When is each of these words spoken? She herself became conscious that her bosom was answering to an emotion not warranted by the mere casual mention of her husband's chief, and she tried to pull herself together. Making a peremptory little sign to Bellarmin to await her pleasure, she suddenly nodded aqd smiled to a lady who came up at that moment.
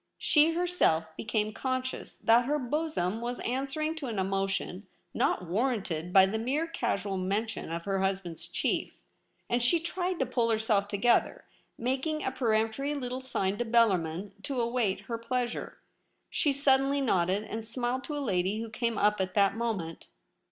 She 0.17 0.53
herself 0.53 1.05
became 1.15 1.53
conscious 1.53 2.17
that 2.17 2.45
her 2.45 2.57
bosom 2.57 3.21
was 3.21 3.39
answering 3.41 3.93
to 3.97 4.07
an 4.07 4.17
emotion 4.17 4.87
not 5.13 5.45
warranted 5.45 6.11
by 6.11 6.25
the 6.25 6.39
mere 6.39 6.65
casual 6.65 7.17
mention 7.17 7.71
of 7.71 7.85
her 7.85 7.99
husband's 7.99 8.47
chief, 8.47 8.93
and 9.47 9.61
she 9.61 9.79
tried 9.79 10.17
to 10.17 10.25
pull 10.25 10.49
herself 10.49 10.87
together. 10.87 11.45
Making 11.77 12.23
a 12.23 12.31
peremptory 12.31 12.95
little 12.95 13.21
sign 13.21 13.59
to 13.59 13.63
Bellarmin 13.63 14.31
to 14.41 14.59
await 14.59 15.01
her 15.01 15.19
pleasure, 15.19 15.77
she 16.31 16.51
suddenly 16.51 16.99
nodded 16.99 17.47
aqd 17.47 17.63
smiled 17.65 18.03
to 18.05 18.17
a 18.17 18.25
lady 18.25 18.59
who 18.59 18.71
came 18.71 18.97
up 18.97 19.21
at 19.21 19.35
that 19.35 19.55
moment. 19.55 20.07